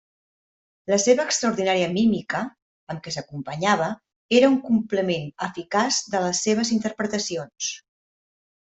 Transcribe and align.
La 0.91 0.97
seva 1.03 1.25
extraordinària 1.31 1.89
mímica, 1.97 2.41
amb 2.95 3.03
què 3.09 3.15
s'acompanyava, 3.17 3.91
era 4.41 4.51
un 4.55 4.59
complement 4.71 5.29
eficaç 5.51 6.03
de 6.17 6.27
les 6.27 6.45
seves 6.49 6.75
interpretacions. 6.81 7.73